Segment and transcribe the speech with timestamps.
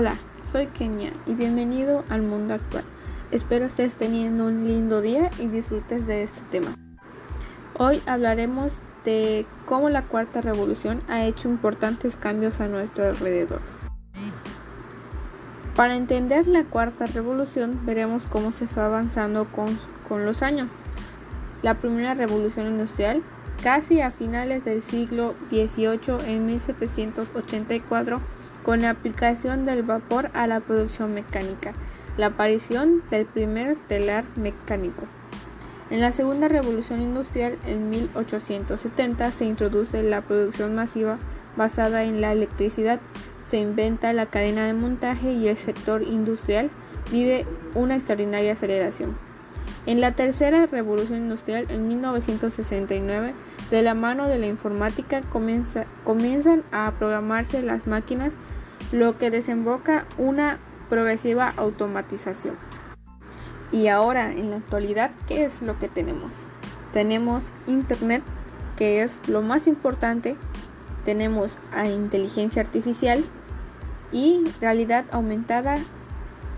[0.00, 0.14] Hola,
[0.52, 2.84] soy Kenia y bienvenido al mundo actual.
[3.32, 6.76] Espero estés teniendo un lindo día y disfrutes de este tema.
[7.76, 8.70] Hoy hablaremos
[9.04, 13.60] de cómo la cuarta revolución ha hecho importantes cambios a nuestro alrededor.
[15.74, 19.76] Para entender la cuarta revolución veremos cómo se fue avanzando con,
[20.08, 20.70] con los años.
[21.62, 23.24] La primera revolución industrial,
[23.64, 28.20] casi a finales del siglo XVIII en 1784,
[28.68, 31.72] con la aplicación del vapor a la producción mecánica,
[32.18, 35.06] la aparición del primer telar mecánico.
[35.88, 41.16] En la segunda revolución industrial, en 1870, se introduce la producción masiva
[41.56, 43.00] basada en la electricidad,
[43.42, 46.68] se inventa la cadena de montaje y el sector industrial
[47.10, 49.16] vive una extraordinaria aceleración.
[49.86, 53.32] En la tercera revolución industrial, en 1969,
[53.70, 55.22] de la mano de la informática
[56.04, 58.34] comienzan a programarse las máquinas
[58.92, 62.56] lo que desemboca una progresiva automatización.
[63.70, 66.32] Y ahora, en la actualidad, ¿qué es lo que tenemos?
[66.92, 68.22] Tenemos Internet,
[68.76, 70.36] que es lo más importante,
[71.04, 73.24] tenemos inteligencia artificial
[74.10, 75.76] y realidad aumentada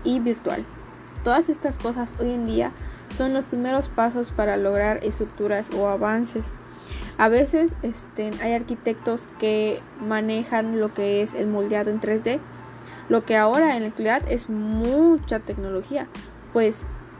[0.03, 0.63] y virtual.
[1.23, 2.71] Todas estas cosas hoy en día
[3.15, 6.45] son los primeros pasos para lograr estructuras o avances
[7.21, 12.39] a veces este, hay arquitectos que manejan lo que es el moldeado en 3D,
[13.09, 16.07] lo que ahora en la actualidad es mucha tecnología,
[16.51, 16.79] pues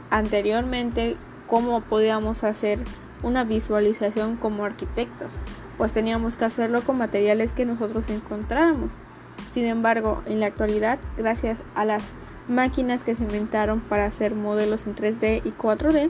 [0.10, 2.80] anteriormente cómo podíamos hacer
[3.22, 5.34] una visualización como arquitectos,
[5.78, 8.90] pues teníamos que hacerlo con materiales que nosotros encontráramos.
[9.54, 12.10] Sin embargo, en la actualidad, gracias a las
[12.48, 16.10] máquinas que se inventaron para hacer modelos en 3D y 4D,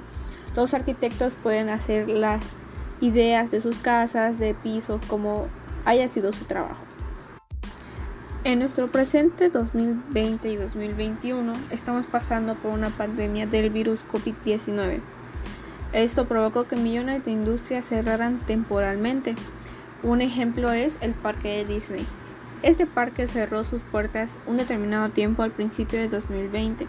[0.55, 2.41] los arquitectos pueden hacer las
[3.01, 5.47] ideas de sus casas, de pisos, como
[5.85, 6.85] haya sido su trabajo.
[8.43, 14.99] En nuestro presente 2020 y 2021 estamos pasando por una pandemia del virus COVID-19.
[15.93, 19.35] Esto provocó que millones de industrias cerraran temporalmente.
[20.03, 22.05] Un ejemplo es el parque de Disney.
[22.63, 26.87] Este parque cerró sus puertas un determinado tiempo al principio de 2020.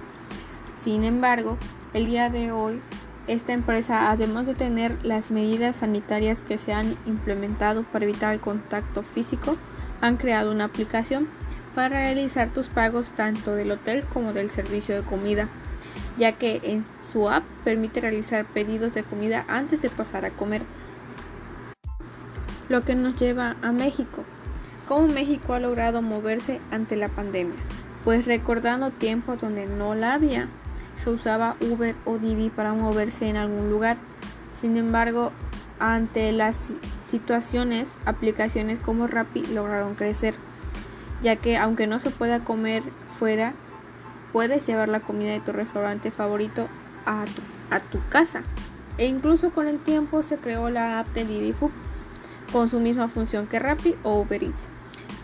[0.80, 1.58] Sin embargo,
[1.92, 2.80] el día de hoy
[3.26, 8.40] esta empresa, además de tener las medidas sanitarias que se han implementado para evitar el
[8.40, 9.56] contacto físico,
[10.00, 11.28] han creado una aplicación
[11.74, 15.48] para realizar tus pagos tanto del hotel como del servicio de comida,
[16.18, 20.62] ya que en su app permite realizar pedidos de comida antes de pasar a comer.
[22.68, 24.24] Lo que nos lleva a México.
[24.88, 27.56] ¿Cómo México ha logrado moverse ante la pandemia?
[28.04, 30.48] Pues recordando tiempos donde no la había,
[31.02, 33.96] se usaba Uber o Didi para moverse en algún lugar.
[34.58, 35.32] Sin embargo,
[35.78, 36.58] ante las
[37.08, 40.34] situaciones, aplicaciones como Rappi lograron crecer,
[41.22, 42.82] ya que aunque no se pueda comer
[43.18, 43.54] fuera,
[44.32, 46.68] puedes llevar la comida de tu restaurante favorito
[47.04, 48.42] a tu, a tu casa.
[48.98, 51.72] E incluso con el tiempo se creó la app de Didi Food
[52.52, 54.68] con su misma función que Rappi o Uber Eats.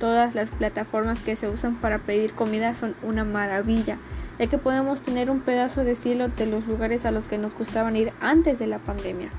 [0.01, 3.99] Todas las plataformas que se usan para pedir comida son una maravilla
[4.39, 7.55] ya que podemos tener un pedazo de cielo de los lugares a los que nos
[7.55, 9.31] gustaban ir antes de la pandemia.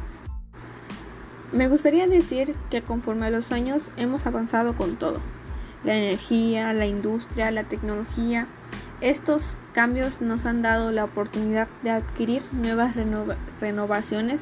[1.52, 5.20] Me gustaría decir que conforme a los años hemos avanzado con todo.
[5.84, 8.48] La energía, la industria, la tecnología.
[9.02, 9.44] Estos
[9.74, 12.94] cambios nos han dado la oportunidad de adquirir nuevas
[13.62, 14.42] renovaciones.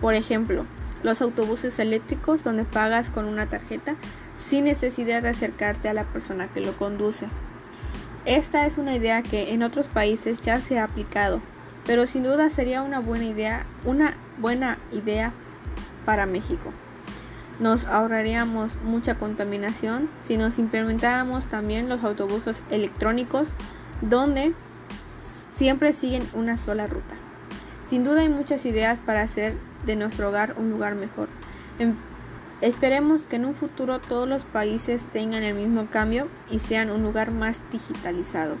[0.00, 0.66] Por ejemplo,
[1.06, 3.94] los autobuses eléctricos donde pagas con una tarjeta
[4.36, 7.28] sin necesidad de acercarte a la persona que lo conduce.
[8.24, 11.40] Esta es una idea que en otros países ya se ha aplicado,
[11.86, 15.32] pero sin duda sería una buena idea, una buena idea
[16.04, 16.72] para México.
[17.60, 23.46] Nos ahorraríamos mucha contaminación si nos implementáramos también los autobuses electrónicos
[24.00, 24.54] donde
[25.52, 27.14] siempre siguen una sola ruta.
[27.88, 29.54] Sin duda hay muchas ideas para hacer
[29.86, 31.28] de nuestro hogar un lugar mejor.
[32.60, 37.02] Esperemos que en un futuro todos los países tengan el mismo cambio y sean un
[37.02, 38.56] lugar más digitalizado.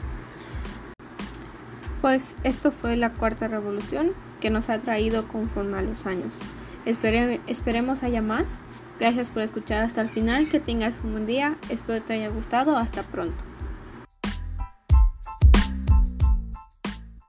[2.02, 6.34] Pues esto fue la cuarta revolución que nos ha traído conforme a los años.
[6.84, 8.46] esperemos haya más.
[9.00, 10.48] Gracias por escuchar hasta el final.
[10.48, 11.56] Que tengas un buen día.
[11.68, 12.76] Espero te haya gustado.
[12.76, 13.55] Hasta pronto.